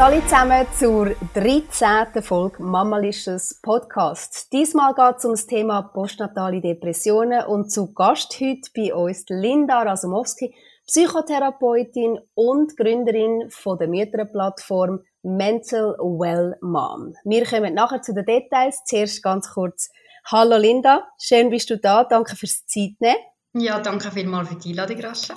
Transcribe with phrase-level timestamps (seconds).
[0.00, 2.22] Alle zusammen zur 13.
[2.22, 4.52] Folge Mamalicious Podcast.
[4.52, 9.82] Diesmal geht es um das Thema postnatale Depressionen und zu Gast heute bei uns Linda
[9.82, 10.54] Rasumowski,
[10.86, 17.14] Psychotherapeutin und Gründerin von der Mütterplattform Mental Well Mom.
[17.24, 18.84] Wir kommen nachher zu den Details.
[18.84, 19.90] Zuerst ganz kurz.
[20.30, 22.04] Hallo Linda, schön bist du da.
[22.04, 23.16] Danke fürs Zeitnehmen.
[23.54, 25.34] Ja, danke vielmals für die Einladung, Rascha.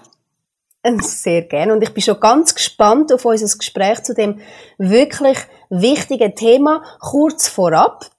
[0.84, 1.74] Sehr gerne.
[1.74, 4.42] Und ich bin schon ganz gespannt auf unser Gespräch zu dem
[4.78, 5.38] wirklich
[5.70, 6.84] wichtigen Thema.
[7.00, 8.10] Kurz vorab.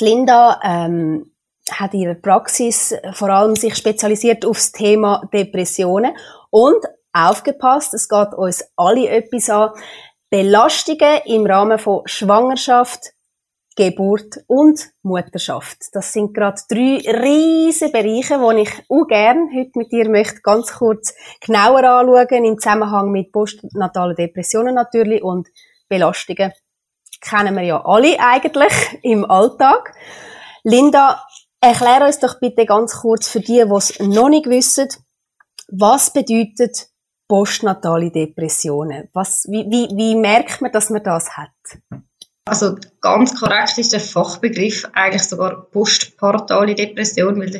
[0.00, 1.32] Die Linda ähm,
[1.70, 6.16] hat ihre Praxis vor allem sich spezialisiert auf das Thema Depressionen
[6.50, 9.70] und aufgepasst, es geht uns alle etwas an.
[10.30, 13.12] Belastungen im Rahmen von Schwangerschaft,
[13.78, 15.78] Geburt und Mutterschaft.
[15.92, 20.72] Das sind gerade drei riesige Bereiche, die ich auch gerne heute mit dir möchte ganz
[20.72, 25.46] kurz genauer anschauen, im Zusammenhang mit postnatalen Depressionen natürlich und
[25.88, 26.52] Belastungen.
[27.20, 29.94] Kennen wir ja alle eigentlich im Alltag.
[30.64, 31.24] Linda,
[31.60, 34.88] erklär uns doch bitte ganz kurz für die, die es noch nicht wissen,
[35.68, 36.88] was bedeutet
[37.28, 39.08] postnatale Depressionen?
[39.12, 41.50] Was, wie, wie, wie merkt man, dass man das hat?
[42.48, 47.52] Also ganz korrekt ist der Fachbegriff eigentlich sogar postpartale Depression, weil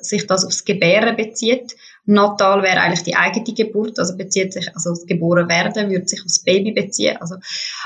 [0.00, 1.76] sich, das aufs Gebären bezieht.
[2.06, 6.22] Natal wäre eigentlich die eigene Geburt, also bezieht sich, also das geboren werden würde sich
[6.24, 7.34] aufs Baby beziehen, also,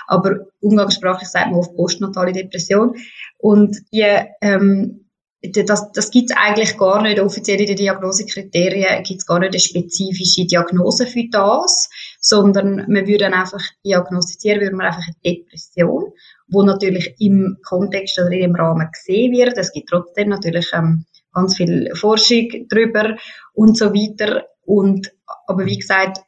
[0.06, 2.96] aber umgangssprachlich sagt man auf postnatale Depression.
[3.38, 4.04] Und die,
[4.42, 5.06] ähm,
[5.42, 7.18] das, das gibt es eigentlich gar nicht.
[7.18, 11.88] Offiziell in den Diagnosekriterien gibt es gar nicht eine spezifische Diagnose für das,
[12.20, 16.12] sondern man würde einfach diagnostizieren, würde man einfach eine Depression
[16.50, 19.56] wo natürlich im Kontext oder im Rahmen gesehen wird.
[19.56, 23.16] Es gibt trotzdem natürlich ähm, ganz viel Forschung darüber
[23.54, 24.46] und so weiter.
[24.64, 25.12] Und,
[25.46, 26.18] aber wie gesagt,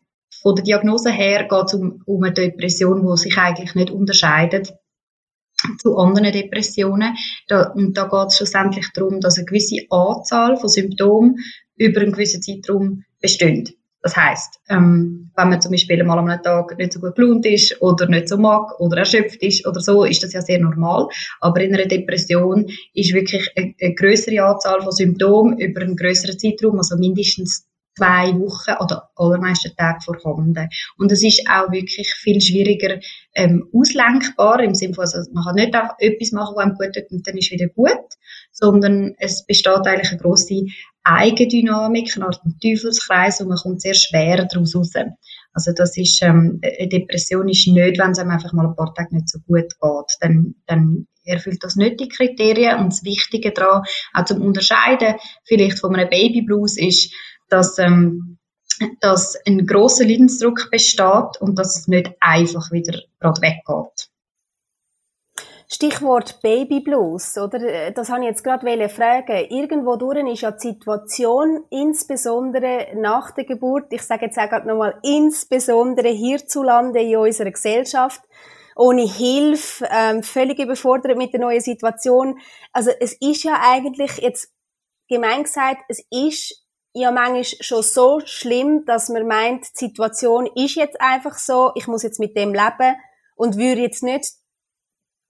[0.41, 4.72] von der Diagnose her geht es um, um eine Depression, die sich eigentlich nicht unterscheidet
[5.78, 7.16] zu anderen Depressionen.
[7.47, 11.37] Da, und da geht es schlussendlich darum, dass eine gewisse Anzahl von Symptomen
[11.77, 13.77] über einen gewissen Zeitraum besteht.
[14.03, 17.81] Das heißt, ähm, wenn man zum Beispiel mal am Tag nicht so gut gelohnt ist
[17.81, 21.07] oder nicht so mag oder erschöpft ist oder so, ist das ja sehr normal.
[21.41, 26.37] Aber in einer Depression ist wirklich eine, eine größere Anzahl von Symptomen über einen größeren
[26.37, 30.69] Zeitraum, also mindestens zwei Wochen oder allermeisten Tage vorhanden.
[30.99, 32.99] Und es ist auch wirklich viel schwieriger
[33.34, 36.95] ähm, auslenkbar, im Sinne von, also man kann nicht einfach etwas machen, was einem gut
[36.95, 38.01] tut und dann ist wieder gut,
[38.51, 40.65] sondern es besteht eigentlich eine grosse
[41.05, 44.93] Eigendynamik, eine Art Teufelskreis und man kommt sehr schwer daraus raus.
[45.53, 48.95] Also das ist, ähm, eine Depression ist nicht, wenn es einem einfach mal ein paar
[48.95, 53.53] Tage nicht so gut geht, dann, dann erfüllt das nicht die Kriterien und das Wichtige
[53.53, 57.13] daran, auch zum Unterscheiden vielleicht von einem Babyblues ist,
[57.49, 58.39] dass, ähm,
[59.01, 64.12] dass ein großer Leidensdruck besteht und dass es nicht einfach wieder gerade weggeht.
[65.75, 67.91] Stichwort Baby Blues, oder?
[67.93, 69.47] Das habe ich jetzt gerade fragen.
[69.49, 74.99] Irgendwo durch ist ja die Situation, insbesondere nach der Geburt, ich sage jetzt auch nochmal,
[75.03, 78.21] insbesondere hierzulande in unserer Gesellschaft,
[78.77, 82.39] ohne Hilfe, ähm, völlig überfordert mit der neuen Situation.
[82.75, 84.53] Also es ist ja eigentlich jetzt
[85.09, 90.75] gemein gesagt, es ist ja manchmal schon so schlimm, dass man meint, die Situation ist
[90.75, 92.94] jetzt einfach so, ich muss jetzt mit dem leben
[93.37, 94.41] und würde jetzt nicht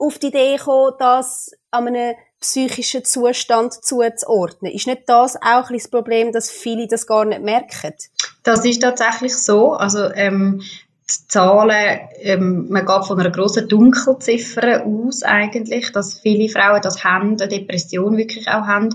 [0.03, 4.73] auf die Idee kommen, das an einem psychischen Zustand zuzuordnen.
[4.73, 7.95] Ist nicht das auch ein das Problem, dass viele das gar nicht merken?
[8.43, 9.73] Das ist tatsächlich so.
[9.73, 10.61] Also ähm,
[11.09, 17.05] die Zahlen, ähm, man geht von einer grossen Dunkelziffer aus eigentlich, dass viele Frauen das
[17.05, 18.89] haben, eine Depression wirklich auch haben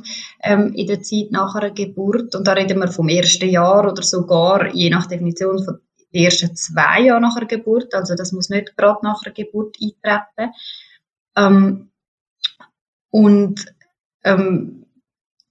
[0.43, 2.35] ähm, in der Zeit nach einer Geburt.
[2.35, 5.79] Und da reden wir vom ersten Jahr oder sogar, je nach Definition, von
[6.13, 7.93] den ersten zwei Jahren nach einer Geburt.
[7.93, 10.53] Also das muss nicht gerade nach einer Geburt eintreten.
[11.37, 11.91] Ähm,
[13.11, 13.65] und
[14.23, 14.85] ähm,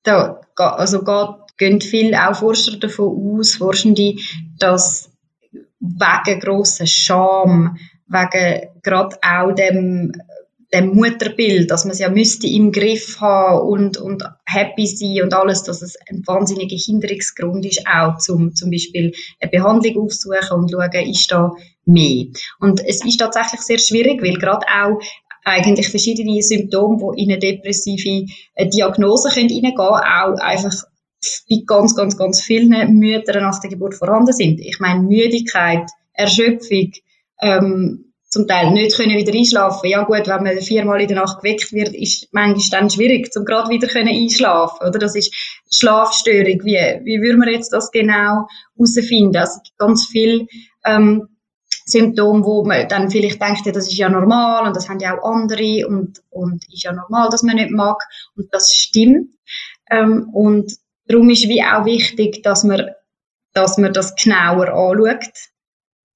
[0.02, 4.16] da also geht, gehen viele auch Forscher davon aus, Forschende,
[4.58, 5.10] dass
[5.80, 7.76] wegen grosser Scham,
[8.06, 10.12] wegen gerade auch dem,
[10.72, 15.34] dem Mutterbild, dass man es ja müsste im Griff haben und, und happy sein und
[15.34, 20.70] alles, dass es ein wahnsinniger Hinderungsgrund ist, auch zum, zum Beispiel eine Behandlung aufsuchen und
[20.70, 21.52] schauen, ist da
[21.84, 22.26] mehr.
[22.60, 25.00] Und es ist tatsächlich sehr schwierig, weil gerade auch
[25.46, 30.74] eigentlich verschiedene Symptome, die in eine depressive äh, Diagnose hineingehen können, auch einfach
[31.48, 34.60] bei ganz, ganz, ganz vielen Müttern nach der Geburt vorhanden sind.
[34.60, 36.92] Ich meine, Müdigkeit, Erschöpfung,
[37.40, 39.88] ähm, zum Teil nicht können wieder einschlafen.
[39.88, 43.44] Ja gut, wenn man viermal in der Nacht geweckt wird, ist manchmal dann schwierig, zum
[43.44, 44.86] gerade wieder können einschlafen.
[44.86, 45.32] Oder das ist
[45.72, 46.64] Schlafstörung.
[46.64, 48.46] Wie wie würde man jetzt das genau
[48.76, 49.36] herausfinden?
[49.36, 50.48] Also ganz viel
[50.84, 51.28] ähm,
[51.88, 55.16] Symptome, wo man dann vielleicht denkt, ja, das ist ja normal und das haben ja
[55.16, 57.96] auch andere und, und ist ja normal, dass man nicht mag.
[58.34, 59.30] Und das stimmt.
[59.88, 60.72] Ähm, und
[61.06, 62.90] darum ist wie auch wichtig, dass man,
[63.54, 65.32] dass man das genauer anschaut,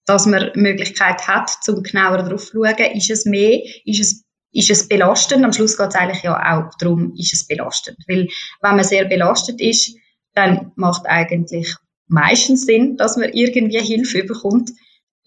[0.06, 4.70] dass man Möglichkeit hat, zum genauer drauf zu schauen, ist es mehr, ist es ist
[4.70, 5.44] es belastend?
[5.44, 7.98] Am Schluss geht es eigentlich ja auch darum, ist es belastend?
[8.08, 8.26] Weil
[8.60, 9.94] wenn man sehr belastet ist,
[10.34, 11.72] dann macht eigentlich
[12.08, 14.72] meistens Sinn, dass man irgendwie Hilfe bekommt,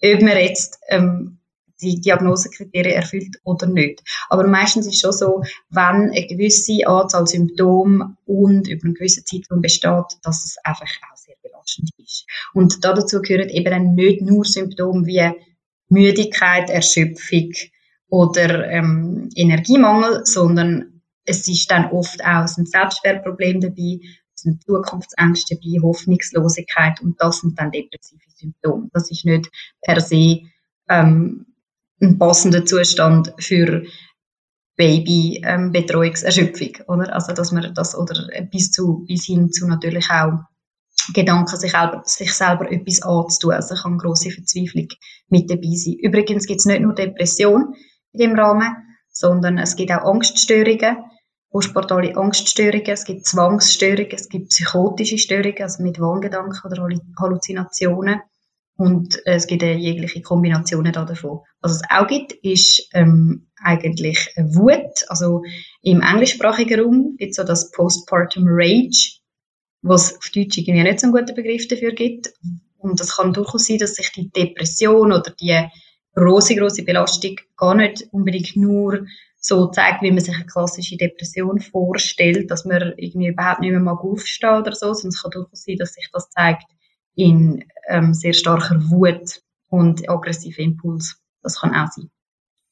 [0.04, 1.38] ob man jetzt ähm,
[1.80, 4.02] die Diagnosekriterien erfüllt oder nicht.
[4.28, 9.24] Aber meistens ist es schon so, wenn eine gewisse Anzahl Symptome und über einen gewissen
[9.26, 12.26] Zeitraum besteht, dass es einfach auch sehr belastend ist.
[12.52, 15.30] Und dazu gehören eben dann nicht nur Symptome wie
[15.88, 17.52] Müdigkeit, Erschöpfung
[18.08, 24.00] oder ähm, Energiemangel, sondern es ist dann oft auch ein Selbstwertproblem dabei,
[24.44, 28.88] sind Zukunftsängste dabei, Hoffnungslosigkeit und das sind dann depressive Symptome.
[28.92, 29.50] Das ist nicht
[29.82, 30.42] per se
[30.88, 31.46] ähm,
[32.00, 33.82] ein passender Zustand für
[34.76, 37.14] Babybetreuungserschöpfung, ähm, oder?
[37.14, 38.14] Also, dass man das, oder
[38.50, 40.38] bis zu, bis hin zu natürlich auch
[41.12, 43.54] Gedanken, sich selber, sich selber etwas anzutun.
[43.54, 44.88] Also, kann grosse Verzweiflung
[45.28, 45.96] mit dabei sein.
[46.00, 47.74] Übrigens gibt es nicht nur Depression
[48.12, 48.76] in dem Rahmen,
[49.10, 50.98] sondern es gibt auch Angststörungen,
[51.54, 58.22] postportale Angststörungen, es gibt Zwangsstörungen, es gibt psychotische Störungen, also mit Wahngedanken oder Halluzinationen.
[58.76, 61.42] Und äh, es gibt äh, jegliche Kombinationen davon.
[61.60, 65.04] Was es auch gibt, ist ähm, eigentlich Wut.
[65.06, 65.44] Also
[65.80, 69.20] im englischsprachigen Raum gibt es so das Postpartum Rage,
[69.80, 72.32] was auf Deutsch irgendwie nicht so einen guten Begriff dafür gibt.
[72.78, 75.68] Und das kann durchaus sein, dass sich die Depression oder die
[76.16, 79.06] große, große Belastung gar nicht unbedingt nur
[79.46, 83.80] so zeigt, wie man sich eine klassische Depression vorstellt, dass man irgendwie überhaupt nicht mehr
[83.80, 86.64] mal aufstehen oder so, sondern es kann durchaus sein, dass sich das zeigt
[87.14, 91.20] in ähm, sehr starker Wut und aggressiven Impuls.
[91.42, 92.10] Das kann auch sein.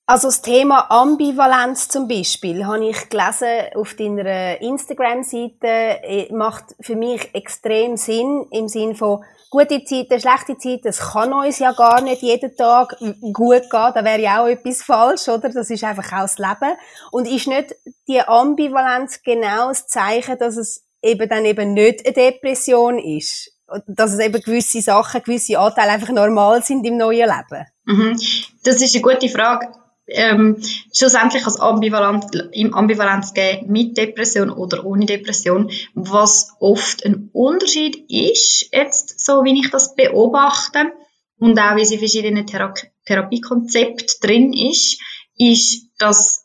[0.04, 6.96] Also das Thema Ambivalenz zum Beispiel, habe ich gelesen auf deiner Instagram-Seite, äh, macht für
[6.96, 12.00] mich extrem Sinn, im Sinn von gute Zeiten, schlechte Zeiten, es kann uns ja gar
[12.00, 12.96] nicht jeden Tag
[13.32, 15.50] gut gehen, da wäre ja auch etwas falsch, oder?
[15.50, 16.76] Das ist einfach auch das Leben.
[17.12, 17.76] Und ist nicht
[18.08, 23.52] die Ambivalenz genau das Zeichen, dass es eben dann eben nicht eine Depression ist?
[23.86, 27.66] Dass es eben gewisse Sachen, gewisse Anteile einfach normal sind im neuen Leben?
[27.84, 28.20] Mhm.
[28.64, 29.68] Das ist eine gute Frage
[30.06, 30.62] ähm,
[30.94, 37.96] schlussendlich als Ambivalent, im Ambivalenz geben mit Depression oder ohne Depression, was oft ein Unterschied
[38.10, 40.92] ist, jetzt so wie ich das beobachte
[41.38, 45.00] und auch wie sie verschiedene Thera Therapiekonzepte drin ist,
[45.36, 46.44] ist, dass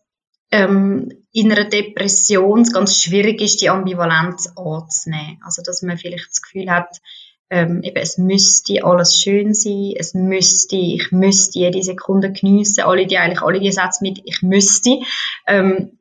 [0.52, 5.40] ähm, in einer Depression es ganz schwierig ist, die Ambivalenz anzunehmen.
[5.46, 7.00] Also dass man vielleicht das Gefühl hat,
[7.50, 13.08] ähm, eben, es müsste alles schön sein, es müsste, ich müsste jede Sekunde geniessen, alle
[13.08, 15.00] die eigentlich alle die Sätze mit ich müsste,
[15.48, 15.98] ähm,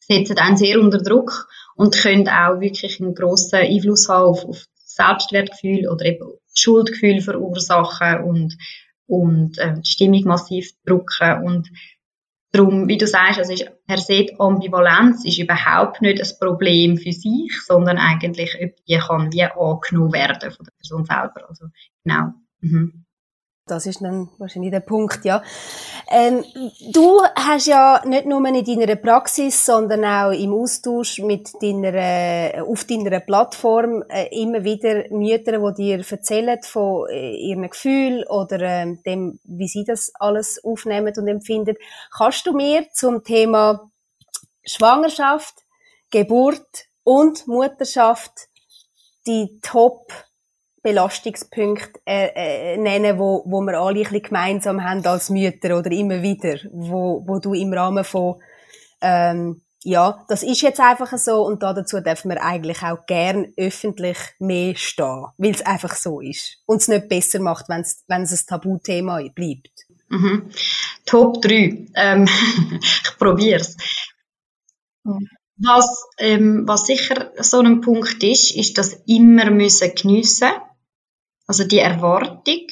[0.00, 4.64] setzen dann sehr unter Druck und können auch wirklich einen grossen Einfluss haben auf, auf
[4.74, 8.56] Selbstwertgefühl oder eben Schuldgefühl verursachen und,
[9.06, 11.70] und äh, die Stimmung massiv drücken und
[12.52, 17.12] Darum, wie du sagst, also ist per se Ambivalenz ist überhaupt nicht ein Problem für
[17.12, 21.48] sich, sondern eigentlich, ob die kann wie angenommen werden von der Person selber.
[21.48, 21.66] Also,
[22.02, 22.32] genau.
[22.60, 23.04] Mhm.
[23.70, 25.42] Das ist dann wahrscheinlich der Punkt, ja.
[26.10, 26.44] Ähm,
[26.92, 32.60] du hast ja nicht nur in deiner Praxis, sondern auch im Austausch mit deiner, äh,
[32.60, 38.60] auf deiner Plattform äh, immer wieder Mütter, die dir erzählen von äh, ihren Gefühlen oder
[38.60, 41.76] äh, dem, wie sie das alles aufnehmen und empfinden.
[42.16, 43.90] Kannst du mir zum Thema
[44.64, 45.54] Schwangerschaft,
[46.10, 48.48] Geburt und Mutterschaft
[49.26, 50.12] die Top
[50.82, 55.90] Belastungspunkte äh, äh, nennen, wo, wo wir alle ein bisschen gemeinsam haben als Mütter oder
[55.90, 58.36] immer wieder, wo, wo du im Rahmen von
[59.02, 64.18] ähm, ja, das ist jetzt einfach so und dazu dürfen wir eigentlich auch gern öffentlich
[64.38, 68.46] mehr stehen, weil es einfach so ist und es nicht besser macht, wenn es ein
[68.46, 69.70] Tabuthema bleibt.
[70.10, 70.50] Mhm.
[71.06, 71.86] Top 3.
[71.94, 72.28] Ähm,
[72.80, 73.76] ich probiere es.
[75.56, 80.50] Was, ähm, was sicher so ein Punkt ist, ist, dass immer müssen geniessen
[81.50, 82.68] also die Erwartung,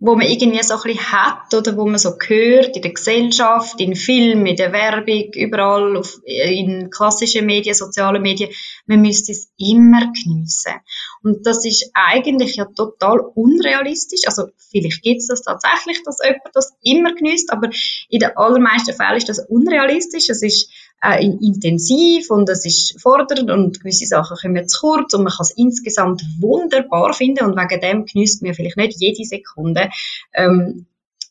[0.00, 3.80] wo man irgendwie so ein bisschen hat oder wo man so hört in der Gesellschaft,
[3.80, 8.50] in Filmen, in der Werbung, überall, auf, in klassischen Medien, sozialen Medien,
[8.84, 10.74] man müsste es immer geniessen.
[11.22, 14.26] Und das ist eigentlich ja total unrealistisch.
[14.26, 17.70] Also vielleicht gibt es das tatsächlich, dass jemand das immer genießt, aber
[18.10, 20.28] in den allermeisten Fällen ist das unrealistisch.
[20.28, 20.70] Es ist
[21.02, 25.44] äh, intensiv und es ist fordernd und gewisse Sachen kommen zu kurz und man kann
[25.44, 29.90] es insgesamt wunderbar finden und wegen dem genießt man vielleicht nicht jede Sekunde.
[30.34, 30.86] Ähm,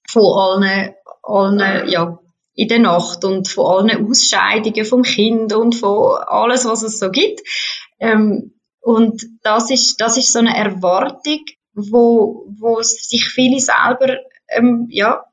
[0.09, 2.17] von allen, allen ja,
[2.53, 7.12] in der Nacht und von allen Ausscheidungen vom Kind und von alles, was es so
[7.12, 7.41] gibt.
[8.00, 11.41] Ähm, und das ist, das ist so eine Erwartung,
[11.74, 14.17] wo, wo sich viele selber,
[14.50, 15.25] ähm, ja,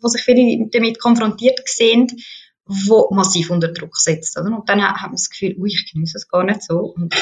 [0.00, 2.08] wo sich viele damit konfrontiert sehen,
[2.66, 4.38] wo massiv unter Druck setzt.
[4.38, 4.56] Oder?
[4.56, 7.14] Und dann hat man das Gefühl, ui, ich genieße es gar nicht so und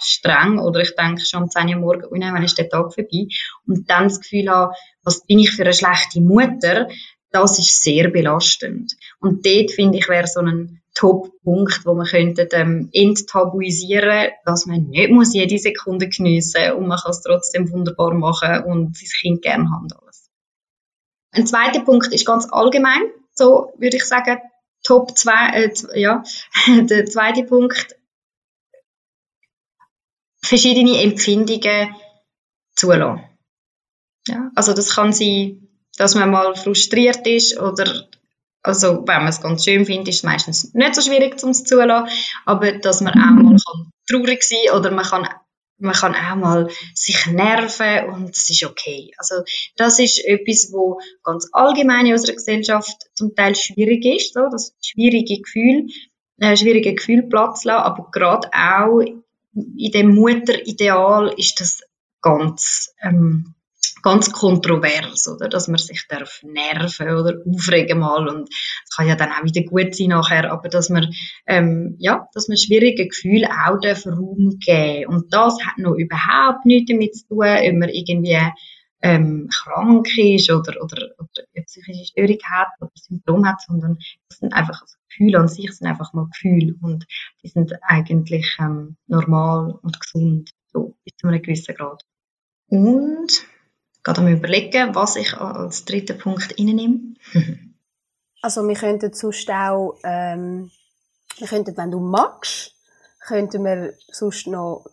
[0.00, 2.94] streng oder ich denke schon um 10 Uhr morgen, ui, nein, wann ist der Tag
[2.94, 3.28] vorbei?
[3.66, 6.88] Und dann das Gefühl haben, was bin ich für eine schlechte Mutter,
[7.30, 8.96] das ist sehr belastend.
[9.20, 14.88] Und dort, finde ich, wäre so ein Top-Punkt, wo man könnte ähm, enttabuisieren, dass man
[14.88, 19.42] nicht muss jede Sekunde geniessen und man kann es trotzdem wunderbar machen und sein Kind
[19.42, 19.88] gerne haben.
[21.30, 23.02] Ein zweiter Punkt ist ganz allgemein,
[23.32, 24.38] so würde ich sagen,
[24.84, 26.22] Top 2, äh, ja,
[26.66, 27.96] der zweite Punkt,
[30.42, 31.94] verschiedene Empfindungen
[32.74, 33.24] zulassen.
[34.26, 38.08] Ja, also das kann sein, dass man mal frustriert ist oder
[38.62, 42.08] also wenn man es ganz schön findet, ist es meistens nicht so schwierig zum zulassen,
[42.44, 45.28] aber dass man auch mal kann traurig sein oder man kann
[45.78, 49.12] man kann auch mal sich nerven und es ist okay.
[49.18, 49.42] Also
[49.76, 54.74] das ist etwas, wo ganz allgemein in unserer Gesellschaft zum Teil schwierig ist, so das
[54.80, 55.86] schwierige Gefühl,
[56.38, 61.80] äh, schwierige Gefühl Platz lassen, aber gerade auch in dem Mutterideal ist das
[62.20, 63.54] ganz ähm,
[64.02, 65.48] ganz kontrovers, oder?
[65.48, 68.48] Dass man sich darf nerven oder aufregen mal und
[68.98, 71.12] kann ja dann auch wieder gut sein nachher, aber dass man,
[71.46, 75.06] ähm, ja, dass man schwierige Gefühle auch Raum geben.
[75.06, 78.38] Und das hat noch überhaupt nichts damit zu tun, ob man irgendwie
[79.00, 84.38] ähm, krank ist oder, oder, oder eine psychische Störung hat oder Symptome hat, sondern das
[84.38, 87.06] sind einfach also Gefühle an sich sind einfach mal Gefühle und
[87.42, 92.02] die sind eigentlich ähm, normal und gesund, so bis zu einem gewissen Grad.
[92.66, 93.46] Und
[94.02, 97.14] gerade am überlegen, was ich als dritten Punkt reinnehme.
[98.48, 100.70] Also wir könnten sonst auch, ähm,
[101.36, 102.72] wir könnten, wenn du magst,
[103.20, 104.86] könnten wir sonst noch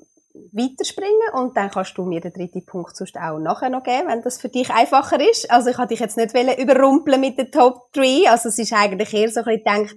[0.52, 4.22] weiterspringen und dann kannst du mir den dritten Punkt sonst auch nachher noch geben, wenn
[4.22, 5.50] das für dich einfacher ist.
[5.50, 9.14] Also ich hatte dich jetzt nicht überrumpeln mit den Top 3, also es ist eigentlich
[9.14, 9.96] eher so ein bisschen gedacht,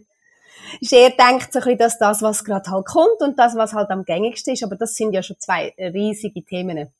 [0.80, 4.04] ist eher gedacht, so dass das, was gerade halt kommt und das, was halt am
[4.04, 6.92] gängigsten ist, aber das sind ja schon zwei riesige Themen.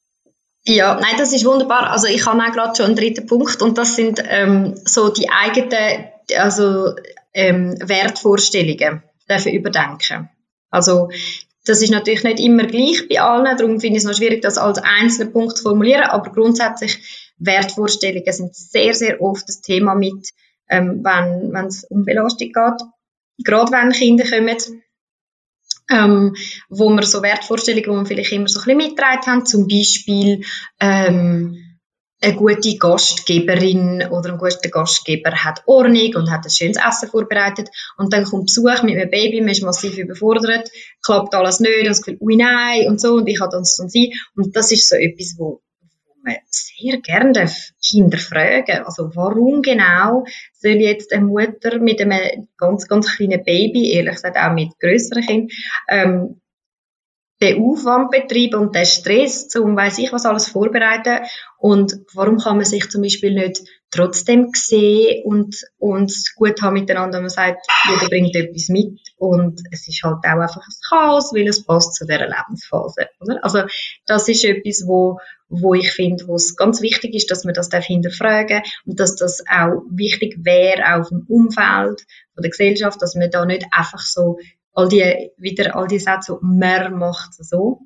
[0.64, 1.90] Ja, nein, das ist wunderbar.
[1.92, 5.30] Also ich habe auch gerade schon einen dritten Punkt und das sind ähm, so die
[5.30, 6.94] eigenen also,
[7.34, 10.30] ähm, Wertvorstellungen dürfen überdenken.
[10.70, 11.10] Also
[11.64, 14.58] das ist natürlich nicht immer gleich bei allen, darum finde ich es noch schwierig, das
[14.58, 16.98] als einzelnen Punkt zu formulieren, aber grundsätzlich
[17.38, 20.30] Wertvorstellungen sind sehr, sehr oft das Thema mit,
[20.68, 22.88] ähm, wenn es um Belastung geht.
[23.44, 24.82] Gerade wenn Kinder kommen,
[25.90, 26.34] ähm,
[26.68, 30.44] wo wir so Wertvorstellungen, die wir vielleicht immer so ein bisschen mitgetragen haben, zum Beispiel
[30.80, 31.67] ähm,
[32.20, 37.68] eine gute Gastgeberin oder ein guter Gastgeber hat Ordnung und hat ein schönes Essen vorbereitet
[37.96, 40.68] und dann kommt Besuch mit einem Baby, man ist massiv überfordert,
[41.04, 43.88] klappt alles nicht und das Gefühl, ui nein und so und ich kann das dann
[43.88, 45.62] sein und das ist so etwas, wo
[46.24, 48.84] man sehr gerne Kinder fragen.
[48.84, 54.36] Also warum genau soll jetzt eine Mutter mit einem ganz, ganz kleinen Baby, ehrlich gesagt
[54.36, 55.48] auch mit größeren Kindern,
[55.88, 56.40] ähm,
[57.40, 61.24] den Aufwand betreiben und den Stress, um weiß ich was alles vorbereiten
[61.58, 67.20] und warum kann man sich zum Beispiel nicht trotzdem sehen und, und gut haben miteinander.
[67.20, 71.48] Man sagt, jeder bringt etwas mit und es ist halt auch einfach ein Chaos, weil
[71.48, 73.06] es passt zu dieser Lebensphase.
[73.20, 73.42] Oder?
[73.42, 73.62] Also
[74.06, 75.18] das ist etwas, wo,
[75.48, 79.16] wo ich finde, wo es ganz wichtig ist, dass man das hinterfragen darf und dass
[79.16, 82.04] das auch wichtig wäre, auch vom Umfeld,
[82.34, 84.38] von der Gesellschaft, dass man da nicht einfach so
[84.78, 87.80] all die, wieder all die Sätze, mehr macht so,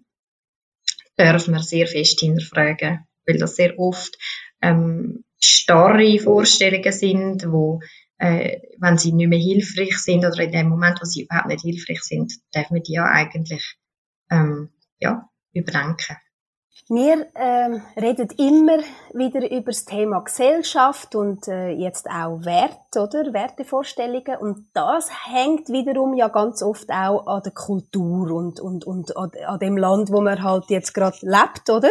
[1.19, 4.19] dürfen wir sehr fest hinterfragen, weil das sehr oft
[4.61, 7.81] ähm, starre Vorstellungen sind, wo
[8.19, 11.63] äh, wenn sie nicht mehr hilfreich sind oder in dem Moment, wo sie überhaupt nicht
[11.63, 13.77] hilfreich sind, dürfen wir die ja eigentlich
[14.31, 14.69] ähm,
[15.01, 16.19] ja, überdenken.
[16.88, 18.79] Wir ähm, reden immer
[19.12, 23.33] wieder über das Thema Gesellschaft und äh, jetzt auch Wert, oder?
[23.35, 24.38] Wertevorstellungen.
[24.38, 29.59] Und das hängt wiederum ja ganz oft auch an der Kultur und, und, und an
[29.59, 31.91] dem Land, wo man halt jetzt gerade lebt, oder?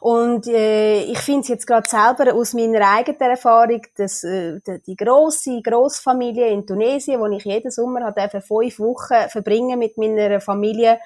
[0.00, 4.96] Und äh, ich finde es jetzt gerade selber aus meiner eigenen Erfahrung, dass äh, die
[4.96, 10.98] grosse Großfamilie in Tunesien, wo ich jeden Sommer hatte, fünf Wochen verbringen mit meiner Familie,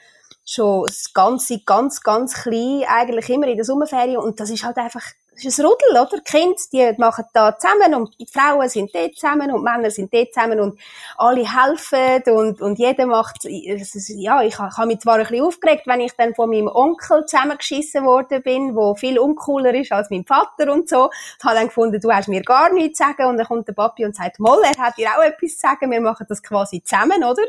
[0.45, 4.19] schon das Ganze ganz, ganz klein, eigentlich immer in der Sommerferien.
[4.19, 5.03] Und das ist halt einfach
[5.35, 6.19] es ist ein Rudel, oder?
[6.19, 9.91] Die Kinder, die machen da zusammen und die Frauen sind dort zusammen und die Männer
[9.91, 10.79] sind dort zusammen und
[11.17, 16.01] alle helfen und, und jeder macht, ja, ich habe mich zwar ein bisschen aufgeregt, wenn
[16.01, 20.73] ich dann von meinem Onkel zusammengeschissen worden bin, wo viel uncooler ist als mein Vater
[20.73, 21.11] und so.
[21.39, 23.73] Ich habe dann gefunden, du hast mir gar nichts zu sagen und dann kommt der
[23.73, 26.83] Papi und sagt, Moll, er hat dir auch etwas zu sagen, wir machen das quasi
[26.83, 27.43] zusammen, oder?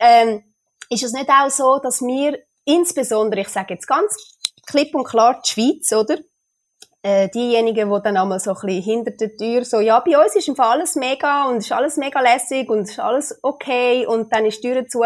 [0.00, 0.44] Ähm,
[0.88, 4.16] ist es nicht auch so, dass wir insbesondere, ich sage jetzt ganz
[4.66, 6.18] klipp und klar die Schweiz, oder?
[7.02, 10.34] Äh, diejenigen, die dann einmal so ein bisschen hinter der Tür so, ja, bei uns
[10.34, 14.44] ist einfach alles mega und ist alles mega lässig und ist alles okay und dann
[14.46, 15.04] ist die Tür zu.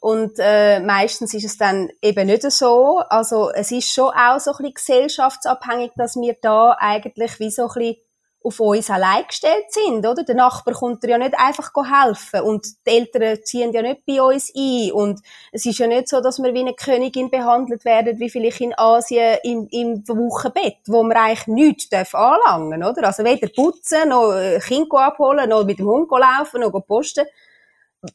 [0.00, 3.02] Und äh, meistens ist es dann eben nicht so.
[3.08, 7.62] Also es ist schon auch so ein bisschen gesellschaftsabhängig, dass wir da eigentlich wie so
[7.62, 7.96] ein bisschen
[8.42, 10.22] auf uns allein gestellt sind, oder?
[10.22, 14.52] Der Nachbar kommt ja nicht einfach helfen und die Eltern ziehen ja nicht bei uns
[14.56, 15.20] ein und
[15.52, 18.78] es ist ja nicht so, dass wir wie eine Königin behandelt werden, wie vielleicht in
[18.78, 23.04] Asien im, im Wochenbett, wo man eigentlich nichts darf anlangen, oder?
[23.08, 27.26] Also weder putzen, noch äh, Kind abholen, noch mit dem Hund laufen, noch posten.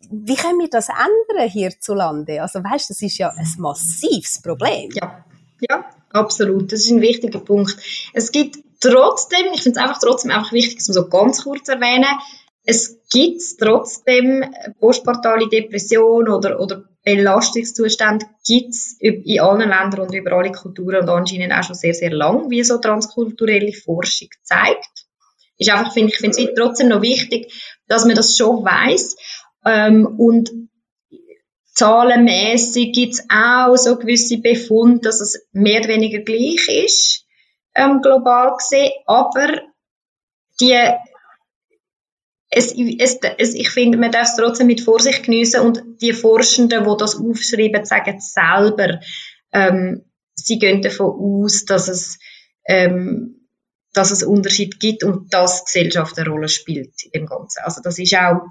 [0.10, 2.42] Wie können wir das ändern hierzulande?
[2.42, 4.90] Also weißt, das ist ja ein massives Problem.
[4.94, 5.26] Ja,
[5.70, 6.72] ja, absolut.
[6.72, 7.76] Das ist ein wichtiger Punkt.
[8.14, 12.06] Es gibt trotzdem, ich finde es einfach trotzdem einfach wichtig, man so ganz kurz erwähnen,
[12.66, 14.46] es gibt trotzdem
[14.80, 21.10] postportale Depression oder, oder Belastungszustände gibt es in allen Ländern und über alle Kulturen und
[21.10, 25.06] anscheinend auch schon sehr, sehr lang, wie so transkulturelle Forschung zeigt.
[25.58, 27.52] Ist einfach, finde ich, finde es trotzdem noch wichtig,
[27.88, 29.18] dass man das schon weiß
[29.66, 30.50] ähm, und
[31.74, 37.23] zahlenmäßig es auch so gewisse Befunde, dass es mehr oder weniger gleich ist
[37.76, 39.62] ähm, global gesehen, aber
[40.60, 40.78] die
[42.56, 46.84] es, es, es, ich finde, man darf es trotzdem mit Vorsicht geniessen und die Forschenden,
[46.84, 49.00] die das aufschreiben, sagen selber,
[49.52, 52.20] ähm, sie gehen davon aus, dass es,
[52.66, 53.48] ähm,
[53.94, 57.62] dass es Unterschied gibt und dass Gesellschaft eine Rolle spielt dem Ganzen.
[57.64, 58.42] Also das ist auch,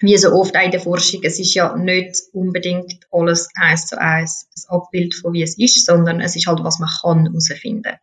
[0.00, 4.48] wie so oft in der Forschung, es ist ja nicht unbedingt alles eins zu eins
[4.56, 7.96] ein Abbild von wie es ist, sondern es ist halt, was man kann herausfinden.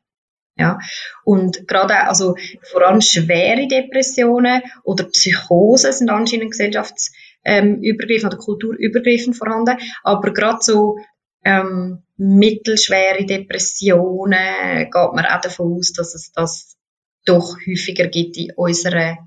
[0.60, 0.78] Ja.
[1.24, 2.36] Und gerade auch, also
[2.70, 9.78] vor allem schwere Depressionen oder Psychosen sind anscheinend gesellschaftsübergreifend oder kulturübergreifend vorhanden.
[10.04, 10.98] Aber gerade so
[11.45, 16.76] ähm, mittelschwere Depressionen geht man auch davon aus, dass es das
[17.24, 19.17] doch häufiger gibt in unserer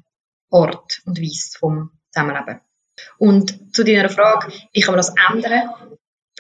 [0.51, 2.61] Art und Weise vom Zusammenleben.
[3.16, 5.71] Und zu deiner Frage, wie kann man das ändern?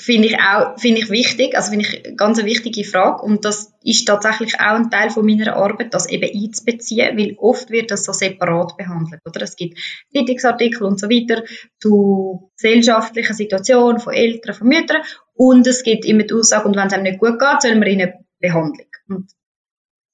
[0.02, 3.72] Finde ich auch finde ich wichtig, also finde ich eine ganz wichtige Frage und das
[3.84, 8.04] ist tatsächlich auch ein Teil von meiner Arbeit, das eben einzubeziehen, weil oft wird das
[8.04, 9.42] so separat behandelt, oder?
[9.42, 9.78] Es gibt
[10.12, 11.44] Zeitungsartikel und so weiter
[11.80, 15.02] zu gesellschaftlichen Situationen von Eltern, von Müttern
[15.34, 17.88] und es gibt immer die Aussage, und wenn es einem nicht gut geht, sollen wir
[17.88, 18.88] ihnen Behandlung.
[19.08, 19.30] Und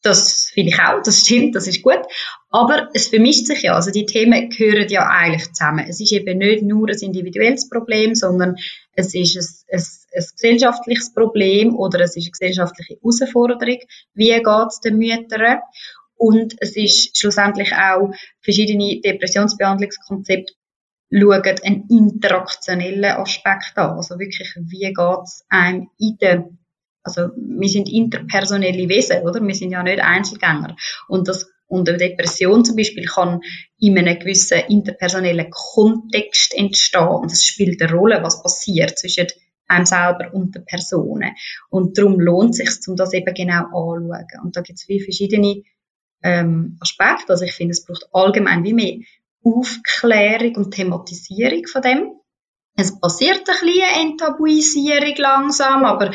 [0.03, 2.01] das finde ich auch, das stimmt, das ist gut.
[2.51, 5.87] Aber es vermischt sich ja, also die Themen gehören ja eigentlich zusammen.
[5.89, 8.57] Es ist eben nicht nur ein individuelles Problem, sondern
[8.99, 9.37] es ist
[9.71, 9.85] ein, ein,
[10.17, 13.79] ein gesellschaftliches Problem oder es ist eine gesellschaftliche Herausforderung.
[14.15, 15.61] Wie geht es den Müttern?
[16.17, 20.53] Und es ist schlussendlich auch verschiedene Depressionsbehandlungskonzepte
[21.11, 23.97] schauen einen interaktionellen Aspekt an.
[23.97, 26.49] Also wirklich, wie geht es einem in der
[27.05, 29.41] also wir sind interpersonelle Wesen, oder?
[29.41, 30.77] Wir sind ja nicht Einzelgänger.
[31.07, 33.41] Und das und eine Depression zum Beispiel kann
[33.79, 37.07] in einem gewissen interpersonellen Kontext entstehen.
[37.07, 39.29] Und es spielt eine Rolle, was passiert zwischen
[39.69, 41.33] einem selber und den Personen.
[41.69, 44.43] Und darum lohnt es sich, um das eben genau anzuschauen.
[44.43, 45.63] Und da gibt es viele verschiedene
[46.23, 47.31] ähm, Aspekte.
[47.33, 48.97] Also ich finde, es braucht allgemein wie mehr
[49.45, 52.13] Aufklärung und Thematisierung von dem.
[52.81, 56.13] Es passiert ein bisschen Enttabuisierung langsam, aber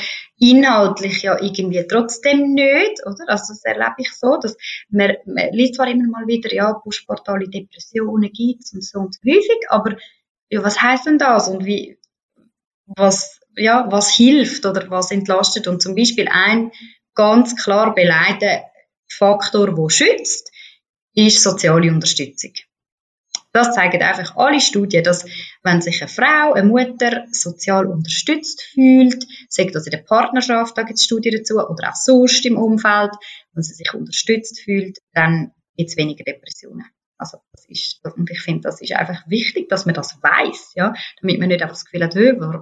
[0.50, 3.24] inhaltlich ja irgendwie trotzdem nicht, oder?
[3.28, 4.58] Also das erlebe ich so, dass
[4.90, 9.22] man, man liest zwar immer mal wieder, ja, postportale Depressionen gibt's und so und so
[9.26, 9.96] häufig, aber
[10.50, 11.98] ja, was heißt denn das und wie,
[12.86, 16.72] was, ja, was hilft oder was entlastet und zum Beispiel ein
[17.16, 18.64] ganz klar beleidigter
[19.10, 20.52] Faktor, der schützt,
[21.14, 22.52] ist soziale Unterstützung.
[23.54, 25.26] Das zeigen einfach alle Studien, dass
[25.62, 30.82] wenn sich eine Frau, eine Mutter sozial unterstützt fühlt, sagt das in der Partnerschaft, da
[30.82, 33.12] gibt es Studien dazu, oder auch sonst im Umfeld,
[33.54, 36.86] wenn sie sich unterstützt fühlt, dann gibt es weniger Depressionen.
[37.20, 40.94] Also das ist, und ich finde, das ist einfach wichtig, dass man das weiß, ja,
[41.22, 42.16] damit man nicht einfach das Gefühl hat,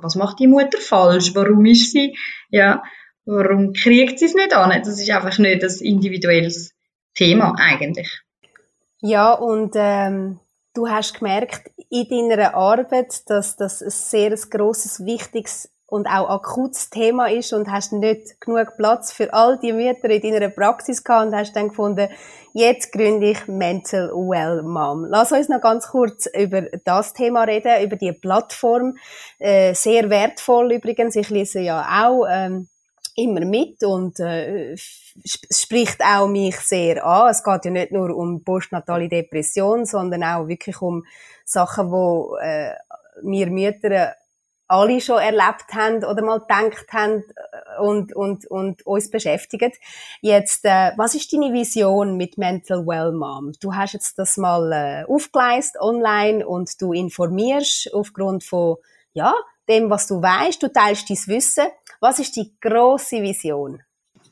[0.04, 2.18] was macht die Mutter falsch, warum ist sie,
[2.50, 2.84] ja,
[3.26, 4.70] warum kriegt sie es nicht an?
[4.70, 6.74] Das ist einfach nicht ein individuelles
[7.16, 8.22] Thema eigentlich.
[9.00, 10.40] Ja, und ähm,
[10.74, 16.90] du hast gemerkt in deiner Arbeit, dass das ein sehr grosses, wichtiges und auch akutes
[16.90, 21.28] Thema ist und hast nicht genug Platz für all die Mütter in deiner Praxis gehabt
[21.28, 22.08] und hast dann gefunden,
[22.54, 25.06] jetzt gründe ich Mental Well Mom.
[25.10, 28.96] Lass uns noch ganz kurz über das Thema reden, über die Plattform.
[29.38, 31.18] Äh, sehr wertvoll übrigens.
[31.18, 32.70] Ich lese ja auch ähm,
[33.16, 37.30] immer mit und äh, spricht auch mich sehr an.
[37.30, 41.04] Es geht ja nicht nur um postnatale Depression, sondern auch wirklich um
[41.46, 42.74] Sachen, wo äh,
[43.22, 44.16] wir Mütter
[44.72, 49.74] alle schon erlebt haben oder mal gedacht haben äh, und, und, und uns beschäftigen.
[50.22, 53.52] Jetzt, äh, was ist deine Vision mit Mental Well Mom?
[53.60, 58.78] Du hast jetzt das mal äh, aufgeleist online und du informierst aufgrund von,
[59.14, 59.34] ja,
[59.68, 60.64] dem, was du weißt.
[60.64, 61.66] Du teilst dein Wissen.
[62.02, 63.84] Was ist die große Vision?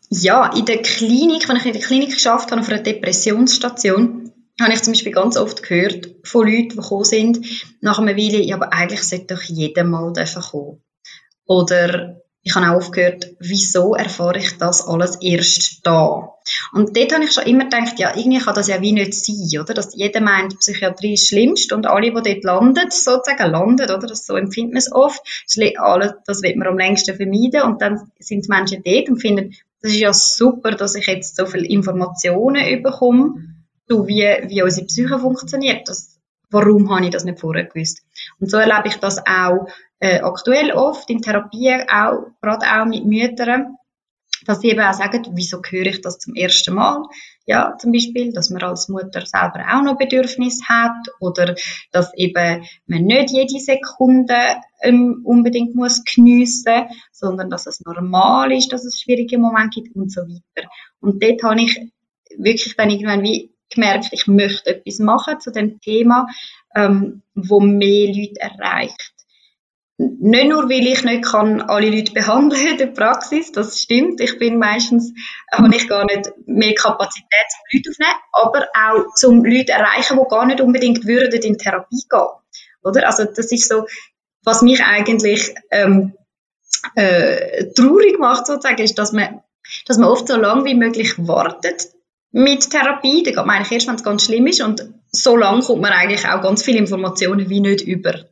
[0.09, 4.73] Ja, in der Klinik, wenn ich in der Klinik geschafft habe, auf einer Depressionsstation, habe
[4.73, 7.45] ich zum Beispiel ganz oft gehört von Leuten, die gekommen sind,
[7.79, 10.11] nach einer Weile, ja, aber eigentlich sollte doch jeder mal
[10.51, 10.81] kommen.
[11.45, 16.35] Oder ich habe auch oft gehört, wieso erfahre ich das alles erst da?
[16.73, 19.61] Und dort habe ich schon immer gedacht, ja, irgendwie kann das ja wie nicht sein,
[19.61, 19.73] oder?
[19.73, 23.99] Dass jeder meint, Psychiatrie ist schlimmst und alle, die dort landen, sozusagen landen, oder?
[23.99, 25.21] Das, so empfindet man es oft.
[26.25, 29.91] Das, wird man am längsten vermeiden und dann sind die Menschen dort und finden, das
[29.91, 33.49] ist ja super, dass ich jetzt so viele Informationen bekomme
[33.89, 35.89] so wie, wie unsere Psyche funktioniert.
[35.89, 36.08] Das,
[36.49, 38.01] warum habe ich das nicht vorher gewusst?
[38.39, 39.67] Und so erlebe ich das auch
[39.99, 43.77] äh, aktuell oft in Therapien, auch, gerade auch mit Müttern,
[44.45, 47.03] dass sie eben auch sagen, wieso höre ich das zum ersten Mal?
[47.45, 51.55] Ja, zum Beispiel, dass man als Mutter selber auch noch Bedürfnis hat oder
[51.91, 54.35] dass eben man nicht jede Sekunde
[54.81, 60.11] ähm, unbedingt muss geniessen, sondern dass es normal ist, dass es schwierige Momente gibt und
[60.11, 60.69] so weiter.
[61.01, 61.79] Und dort habe ich
[62.37, 66.27] wirklich dann irgendwann wie gemerkt, ich möchte etwas machen zu dem Thema,
[66.75, 69.13] ähm, wo mehr Leute erreicht.
[69.97, 74.21] Nicht nur, weil ich nicht kann alle Leute behandeln in der Praxis, das stimmt.
[74.21, 75.11] Ich bin meistens,
[75.51, 80.29] habe ich gar nicht mehr Kapazität zum Leute aufnehmen, aber auch zum Leute erreichen, die
[80.29, 82.27] gar nicht unbedingt würden in Therapie gehen.
[82.81, 83.07] Oder?
[83.07, 83.87] Also, das ist so,
[84.45, 86.13] was mich eigentlich, ähm,
[86.95, 89.41] äh, traurig macht sozusagen, ist, dass man,
[89.85, 91.89] dass man oft so lange wie möglich wartet,
[92.31, 93.23] mit Therapie.
[93.23, 94.61] Da geht man eigentlich erst, wenn es ganz schlimm ist.
[94.61, 98.25] Und so lange kommt man eigentlich auch ganz viele Informationen wie nicht über.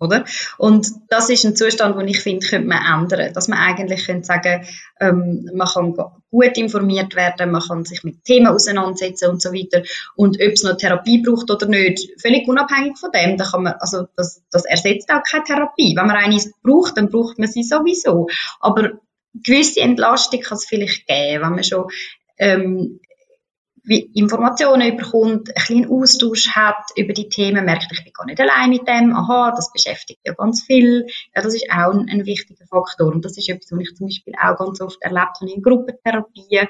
[0.00, 0.24] Oder?
[0.58, 3.32] Und das ist ein Zustand, den ich finde, könnte man ändern.
[3.32, 4.64] Dass man eigentlich könnte sagen,
[5.00, 9.82] ähm, man kann gut informiert werden, man kann sich mit Themen auseinandersetzen und so weiter.
[10.14, 13.74] Und ob es noch Therapie braucht oder nicht, völlig unabhängig von dem, da kann man,
[13.80, 15.96] also das, das ersetzt auch keine Therapie.
[15.96, 18.28] Wenn man eine braucht, dann braucht man sie sowieso.
[18.60, 18.92] Aber
[19.34, 21.88] gewisse Entlastung kann es vielleicht geben, wenn man schon
[22.38, 23.00] ähm,
[23.88, 28.38] wie Informationen bekommt, ein bisschen Austausch hat über die Themen, merkt, ich bin gar nicht
[28.38, 31.06] allein mit dem, aha, das beschäftigt ja ganz viel.
[31.34, 33.12] Ja, das ist auch ein, ein wichtiger Faktor.
[33.12, 36.68] Und das ist etwas, was ich zum Beispiel auch ganz oft erlebt habe in Gruppentherapien.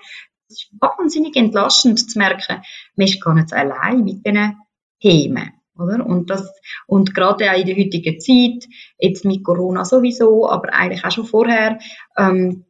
[0.48, 2.62] Es ist wahnsinnig entlastend zu merken,
[2.94, 4.56] man ist gar nicht so allein mit diesen
[5.00, 5.52] Themen.
[5.76, 6.04] Oder?
[6.06, 6.50] Und, das,
[6.86, 11.26] und gerade auch in der heutigen Zeit, jetzt mit Corona sowieso, aber eigentlich auch schon
[11.26, 11.78] vorher,
[12.16, 12.64] ähm,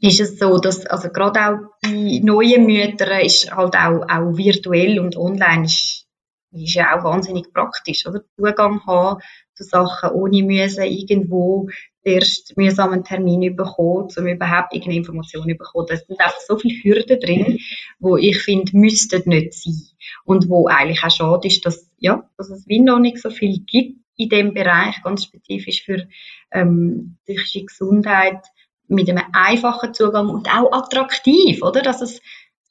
[0.00, 4.98] ist es so, dass also gerade auch bei neuen Müttern ist halt auch, auch virtuell
[4.98, 6.06] und online ist,
[6.52, 8.22] ist ja auch wahnsinnig praktisch, oder?
[8.36, 9.20] Zugang haben
[9.54, 11.68] zu Sachen, ohne müssen irgendwo
[12.02, 15.86] erst mühsam einen Termin bekommen, um überhaupt irgendeine Information zu bekommen.
[15.88, 17.58] Da sind einfach so viele Hürden drin,
[17.98, 19.80] wo ich finde, müssten nicht sein.
[20.24, 23.60] Und wo eigentlich auch schade ist, dass, ja, dass es wie noch nicht so viel
[23.60, 26.06] gibt in dem Bereich, ganz spezifisch für
[26.52, 28.44] ähm, psychische Gesundheit,
[28.88, 31.82] mit einem einfachen Zugang und auch attraktiv, oder?
[31.82, 32.20] Dass es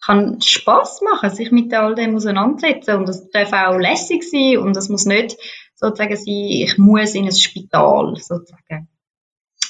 [0.03, 4.75] kann Spaß machen, sich mit all dem auseinandersetzen und es darf auch lässig sein und
[4.75, 5.37] es muss nicht
[5.75, 8.89] sozusagen sein, ich muss in ein Spital sozusagen.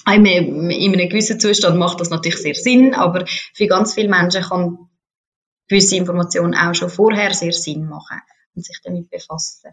[0.06, 4.90] In einem gewissen Zustand macht das natürlich sehr Sinn, aber für ganz viele Menschen kann
[5.68, 8.20] gewisse Informationen auch schon vorher sehr Sinn machen
[8.56, 9.72] und sich damit befassen.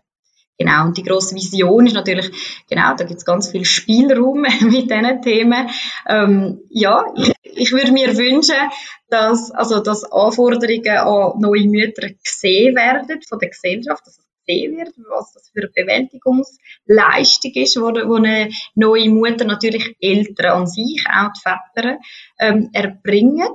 [0.60, 2.30] Genau, und die grosse Vision ist natürlich,
[2.68, 5.70] genau, da gibt es ganz viel Spielraum mit diesen Themen.
[6.06, 8.68] Ähm, ja, ich, ich würde mir wünschen,
[9.08, 14.76] dass, also, dass Anforderungen an neue Mütter gesehen werden von der Gesellschaft, dass es gesehen
[14.76, 20.66] wird, was das für eine Bewältigungsleistung ist, wo, wo eine neue Mutter natürlich Eltern an
[20.66, 21.98] sich, auch die Väter,
[22.38, 23.48] ähm, erbringen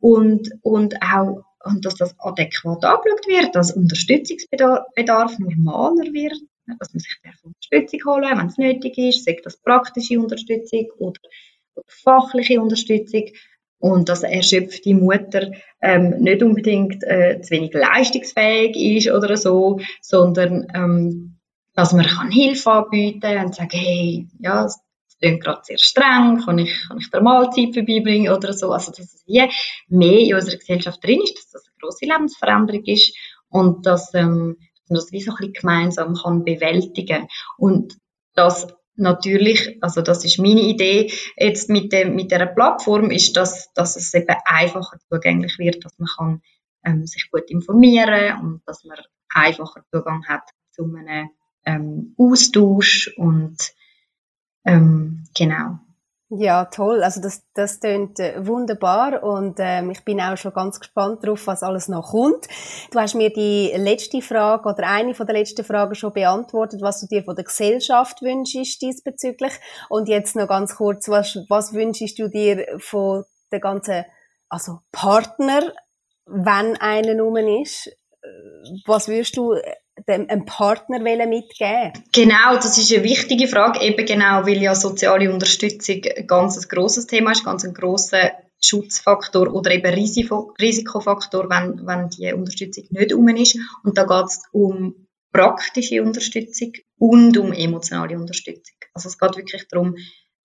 [0.00, 6.34] und, und auch und dass das adäquat angeschaut wird, dass Unterstützungsbedarf normaler wird,
[6.78, 11.20] dass man sich Unterstützung holen wenn es nötig ist, sei das praktische Unterstützung oder,
[11.86, 13.24] fachliche Unterstützung.
[13.78, 15.50] Und dass eine erschöpfte Mutter
[15.82, 21.36] ähm, nicht unbedingt äh, zu wenig leistungsfähig ist oder so, sondern ähm,
[21.74, 24.66] dass man kann Hilfe anbieten und sagen, hey, ja,
[25.18, 28.72] klingt gerade sehr streng, kann ich, kann ich der Mahlzeit vorbeibringen oder so.
[28.72, 29.48] Also, dass es hier
[29.88, 33.16] mehr in unserer Gesellschaft drin ist, dass das eine grosse Lebensveränderung ist
[33.48, 34.56] und dass, ähm,
[34.88, 37.96] man das wie so ein bisschen gemeinsam kann bewältigen und
[38.34, 43.72] das natürlich, also das ist meine Idee jetzt mit dem mit der Plattform, ist, dass,
[43.74, 46.42] dass es eben einfacher zugänglich wird, dass man kann
[46.84, 48.98] ähm, sich gut informieren und dass man
[49.28, 51.30] einfacher Zugang hat zu einem
[51.64, 53.56] ähm, Austausch und
[54.66, 55.78] ähm, genau.
[56.28, 57.04] Ja, toll.
[57.04, 61.46] Also das, das klingt äh, wunderbar und ähm, ich bin auch schon ganz gespannt darauf,
[61.46, 62.48] was alles noch kommt.
[62.90, 67.00] Du hast mir die letzte Frage oder eine von der letzten Fragen schon beantwortet, was
[67.00, 69.52] du dir von der Gesellschaft wünschst diesbezüglich.
[69.88, 74.04] Und jetzt noch ganz kurz, was, was wünschst du dir von der ganzen,
[74.48, 75.60] also Partner,
[76.26, 77.88] wenn einer rum ist?
[78.84, 79.54] Was würdest du
[80.08, 85.32] dem einem Partner mitgeben Genau, das ist eine wichtige Frage, eben genau, weil ja soziale
[85.32, 88.32] Unterstützung ein ganz grosses Thema ist, ganz ein grosser
[88.62, 93.58] Schutzfaktor oder eben Risiko, Risikofaktor, wenn, wenn die Unterstützung nicht um ist.
[93.82, 98.76] Und da geht es um praktische Unterstützung und um emotionale Unterstützung.
[98.94, 99.96] Also es geht wirklich darum,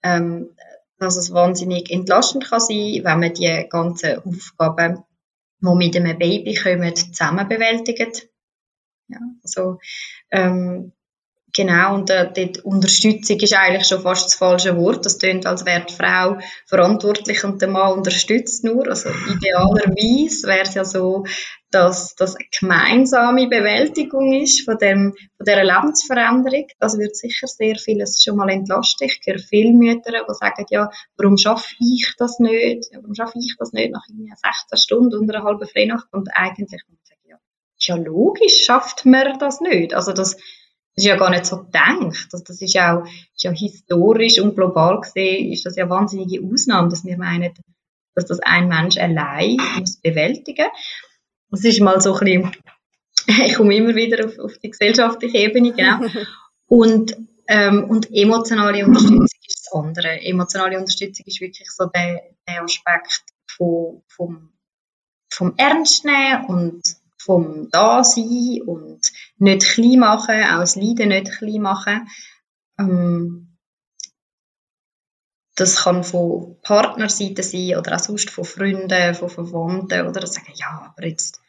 [0.04, 0.56] ähm,
[0.98, 5.04] dass es wahnsinnig entlastend kann sein, wenn man die ganzen Aufgaben,
[5.62, 8.31] die mit einem Baby kommen, zusammen bewältigt
[9.12, 9.80] ja, also,
[10.32, 10.94] ähm,
[11.54, 15.06] genau, und äh, die Unterstützung ist eigentlich schon fast das falsche Wort.
[15.06, 18.88] Das klingt, als wäre die Frau verantwortlich und der Mann unterstützt nur.
[18.88, 21.26] Also idealerweise wäre es ja so,
[21.72, 26.68] dass das eine gemeinsame Bewältigung ist von, dem, von dieser Lebensveränderung.
[26.80, 29.08] Das wird sicher sehr vieles schon mal entlasten.
[29.08, 32.90] Ich höre viele Mütter, die sagen, ja, warum schaffe ich das nicht?
[32.94, 36.08] Warum schaffe ich das nicht nach 16 Stunden und einer halben Freinacht?
[36.12, 36.82] Und eigentlich
[37.88, 39.94] ja logisch, schafft man das nicht.
[39.94, 40.44] Also das, das
[40.96, 42.28] ist ja gar nicht so gedacht.
[42.32, 46.90] Also das ist auch ist ja historisch und global gesehen ist das ja wahnsinnige Ausnahme,
[46.90, 47.54] dass wir meinen,
[48.16, 50.68] dass das ein Mensch allein muss bewältigen.
[51.50, 52.52] Das ist mal so ein bisschen,
[53.46, 56.00] ich komme immer wieder auf, auf die gesellschaftliche Ebene, genau.
[56.68, 57.18] Und,
[57.50, 60.22] ähm, und emotionale Unterstützung ist das andere.
[60.22, 64.54] Emotionale Unterstützung ist wirklich so der, der Aspekt von, vom,
[65.30, 71.62] vom Ernst nehmen und vom Dasein und nicht klein machen, auch das Leiden nicht klein
[71.62, 72.08] machen.
[72.80, 73.58] Ähm,
[75.56, 80.94] das kann von Partnerseite sein oder auch sonst von Freunden, von Verwandten oder sagen, ja,
[80.96, 81.40] aber jetzt,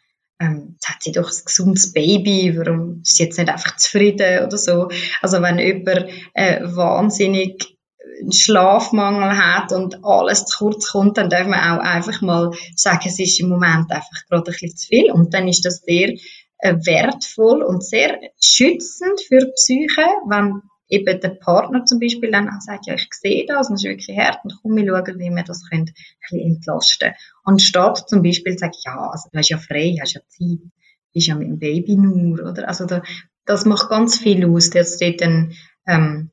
[0.40, 4.44] ähm, jetzt hat sie doch ein gesundes Baby, warum ist sie jetzt nicht einfach zufrieden
[4.44, 4.88] oder so.
[5.22, 7.78] Also wenn jemand äh, wahnsinnig
[8.20, 13.04] einen Schlafmangel hat und alles zu kurz kommt, dann darf man auch einfach mal sagen,
[13.06, 15.12] es ist im Moment einfach gerade ein bisschen zu viel.
[15.12, 16.14] Und dann ist das sehr
[16.58, 22.48] äh, wertvoll und sehr schützend für die Psyche, wenn eben der Partner zum Beispiel dann
[22.48, 25.18] auch sagt, ja, ich sehe das und es ist wirklich hart und komm, wir schauen,
[25.18, 27.12] wie wir das können, ein bisschen entlasten
[27.44, 30.70] Anstatt zum Beispiel zu sagen, ja, also du hast ja frei, hast ja Zeit,
[31.14, 32.68] bist ja mit dem Baby nur, oder?
[32.68, 33.02] Also da,
[33.46, 35.52] das macht ganz viel aus, dass dort dann,
[35.86, 36.30] ähm,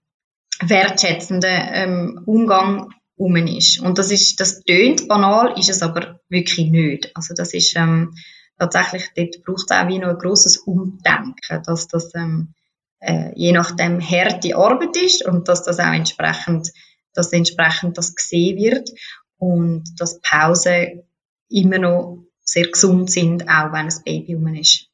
[0.62, 3.80] wertschätzenden ähm, Umgang um ist.
[3.80, 7.12] Und das ist, das tönt banal, ist es aber wirklich nicht.
[7.16, 8.16] Also das ist ähm,
[8.58, 12.54] tatsächlich, dort braucht es auch wie noch ein grosses Umdenken, dass das ähm,
[13.00, 16.72] äh, je nachdem harte Arbeit ist und dass das auch entsprechend,
[17.14, 18.90] dass entsprechend das gesehen wird
[19.38, 21.04] und dass Pausen
[21.50, 24.89] immer noch sehr gesund sind, auch wenn ein Baby um ist.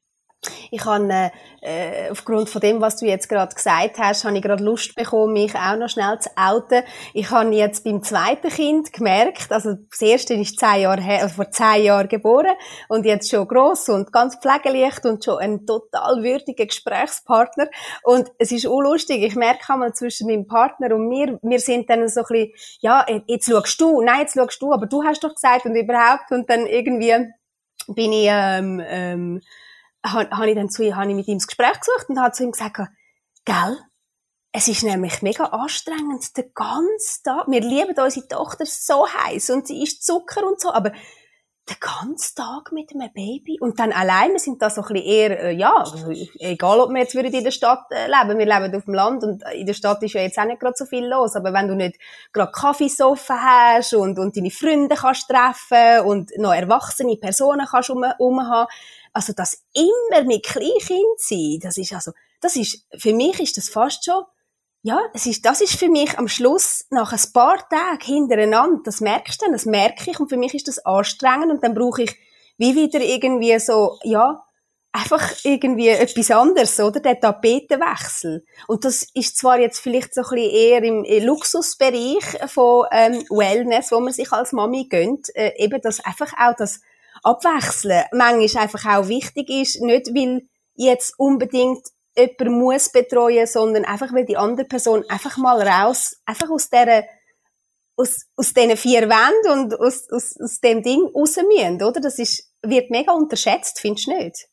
[0.72, 1.32] Ich habe,
[1.62, 5.34] äh, aufgrund von dem, was du jetzt gerade gesagt hast, habe ich gerade Lust bekommen,
[5.34, 6.84] mich auch noch schnell zu outen.
[7.14, 11.36] Ich habe jetzt beim zweiten Kind gemerkt, also das erste ist zehn Jahre her, also
[11.36, 12.56] vor zehn Jahren geboren
[12.90, 17.68] und jetzt schon groß und ganz pflegeleicht und schon ein total würdiger Gesprächspartner.
[18.04, 19.24] Und es ist unlustig.
[19.24, 23.06] Ich merke einmal zwischen meinem Partner und mir, wir sind dann so ein bisschen, ja,
[23.28, 26.50] jetzt schaust du, nein, jetzt schaust du, aber du hast doch gesagt und überhaupt und
[26.50, 27.14] dann irgendwie
[27.88, 29.42] bin ich, ähm, ähm,
[30.14, 32.44] habe ich dann zu ihm, habe ich mit ihm das Gespräch gesucht und habe zu
[32.44, 32.80] ihm gesagt,
[33.46, 33.80] gell,
[34.52, 37.48] es ist nämlich mega anstrengend, den ganzen Tag.
[37.48, 40.94] Wir lieben unsere Tochter so heiß und sie isst Zucker und so, aber
[41.68, 45.44] den ganzen Tag mit einem Baby und dann alleine sind da so ein bisschen eher,
[45.46, 45.84] äh, ja,
[46.40, 49.44] egal ob wir jetzt in der Stadt äh, leben, wir leben auf dem Land und
[49.52, 51.76] in der Stadt ist ja jetzt auch nicht gerade so viel los, aber wenn du
[51.76, 52.00] nicht
[52.32, 58.06] gerade Kaffeesoffen hast und, und deine Freunde kannst treffen und noch erwachsene Personen kannst um,
[58.20, 58.70] um haben,
[59.16, 63.70] also das immer mit Kleinkind sein, das ist also, das ist, für mich ist das
[63.70, 64.24] fast schon,
[64.82, 69.00] ja, es ist, das ist für mich am Schluss nach ein paar Tagen hintereinander, das
[69.00, 72.04] merkst du dann, das merke ich und für mich ist das anstrengend und dann brauche
[72.04, 72.16] ich
[72.58, 74.46] wie wieder irgendwie so, ja,
[74.92, 77.02] einfach irgendwie etwas anderes, oder?
[77.02, 78.46] Der Tapetenwechsel.
[78.68, 83.92] Und das ist zwar jetzt vielleicht so ein bisschen eher im Luxusbereich von ähm, Wellness,
[83.92, 86.80] wo man sich als Mami gönnt, äh, eben das einfach auch das
[87.26, 91.86] Abwechseln manchmal einfach auch wichtig ist, nicht weil jetzt unbedingt
[92.18, 97.04] jemand muss betreuen, sondern einfach weil die andere Person einfach mal raus, einfach aus dieser
[97.98, 102.02] aus, aus diesen vier Wänden und aus, aus, aus dem Ding raus müssen, oder?
[102.02, 104.48] Das ist, wird mega unterschätzt, findest du nicht?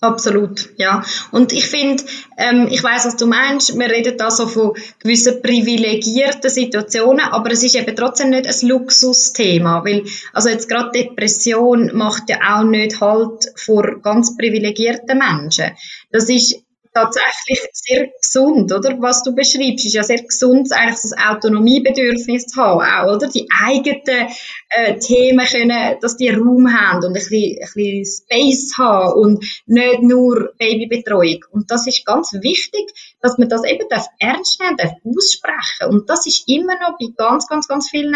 [0.00, 1.04] Absolut, ja.
[1.30, 2.02] Und ich finde,
[2.38, 3.78] ähm, ich weiß, was du meinst.
[3.78, 8.68] Wir reden da so von gewissen privilegierten Situationen, aber es ist eben trotzdem nicht ein
[8.68, 15.72] Luxusthema, weil also jetzt gerade Depression macht ja auch nicht halt vor ganz privilegierten Menschen.
[16.10, 16.56] Das ist
[16.92, 18.96] tatsächlich sehr gesund, oder?
[19.00, 23.28] Was du beschreibst, ist ja sehr gesund, eigentlich das Autonomiebedürfnis zu haben, auch, oder?
[23.28, 24.28] Die eigenen
[24.70, 29.44] äh, Themen können, dass die Raum haben und ein bisschen, ein bisschen Space haben und
[29.66, 31.44] nicht nur Babybetreuung.
[31.50, 35.90] Und das ist ganz wichtig, dass man das eben darf ernst nehmen darf, aussprechen.
[35.90, 38.14] Und das ist immer noch bei ganz, ganz, ganz vielen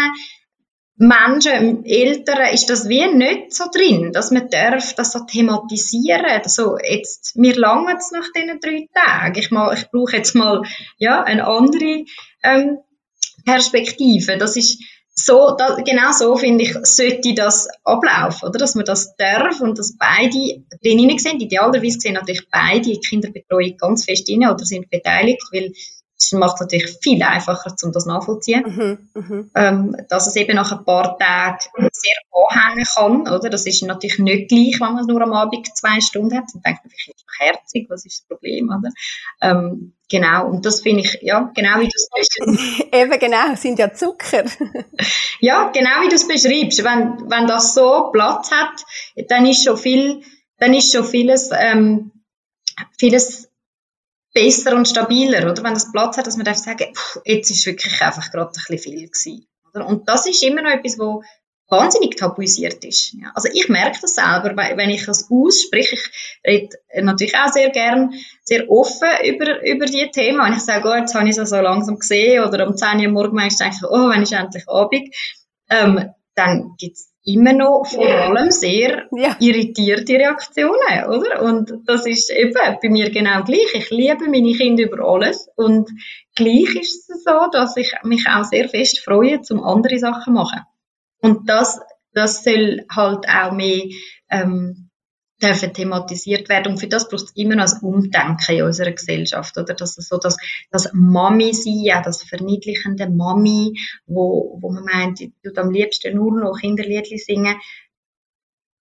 [0.97, 6.25] Menschen, Eltern, ist das wie nicht so drin, dass man darf das so thematisieren.
[6.25, 9.37] Also jetzt, mir langt es nach diesen drei Tagen.
[9.37, 10.61] Ich, mal, ich brauche jetzt mal,
[10.97, 12.05] ja, eine andere,
[12.43, 12.77] ähm,
[13.45, 14.37] Perspektive.
[14.37, 14.81] Das ist
[15.17, 18.59] so, da, genau so finde ich, sollte das ablaufen, oder?
[18.59, 21.41] Dass man das darf und dass beide drin sind.
[21.41, 25.71] Idealerweise sehen natürlich beide in Kinderbetreuung ganz fest rein oder sind beteiligt, weil
[26.31, 28.63] das macht es natürlich viel einfacher, um das nachvollziehen.
[28.65, 33.49] Mhm, mhm, ähm, dass es eben nach ein paar Tagen sehr anhängen kann, oder?
[33.49, 36.45] Das ist natürlich nicht gleich, wenn man nur am Abend zwei Stunden hat.
[36.53, 38.91] Dann denkt man, ich bin herzig, was ist das Problem, oder?
[39.41, 40.47] Ähm, genau.
[40.47, 42.93] Und das finde ich, ja, genau wie du es beschreibst.
[42.93, 44.45] eben genau, sind ja Zucker.
[45.39, 46.83] ja, genau wie du es beschreibst.
[46.83, 48.83] Wenn, wenn das so Platz hat,
[49.29, 50.21] dann ist schon viel,
[50.57, 52.11] dann ist schon vieles, ähm,
[52.97, 53.49] vieles
[54.35, 55.63] besser und stabiler, oder?
[55.63, 58.53] Wenn das Platz hat, dass man darf sagen, pff, jetzt ist wirklich einfach gerade ein
[58.53, 59.47] bisschen viel gewesen.
[59.73, 59.87] Oder?
[59.87, 61.23] Und das ist immer noch etwas, wo
[61.67, 63.13] wahnsinnig tabuisiert ist.
[63.13, 63.31] Ja.
[63.33, 66.11] Also ich merke das selber, wenn ich das ausspreche, ich
[66.45, 70.45] rede natürlich auch sehr gern, sehr offen über, über die Themen.
[70.45, 73.11] Wenn ich sage, oh, jetzt habe ich es so langsam gesehen oder um 10 Uhr
[73.11, 75.15] morgen denke ich, oh, wenn ist endlich Abend,
[75.71, 79.35] ähm, dann gibt's immer noch vor allem sehr ja.
[79.39, 81.41] irritierte Reaktionen, oder?
[81.41, 83.73] Und das ist eben bei mir genau gleich.
[83.73, 85.89] Ich liebe meine Kinder über alles und
[86.35, 90.61] gleich ist es so, dass ich mich auch sehr fest freue, zum andere Sachen machen.
[91.19, 91.81] Und das,
[92.13, 93.85] das soll halt auch mehr
[94.29, 94.84] ähm,
[95.41, 96.73] dürfen thematisiert werden.
[96.73, 99.73] Und für das braucht es immer noch ein Umdenken in unserer Gesellschaft, oder?
[99.73, 100.37] Das ist so das,
[100.71, 106.15] das Mami sein, ja, das verniedlichende Mami, wo, wo man meint, die tut am liebsten
[106.15, 107.55] nur noch Kinderliedli singen.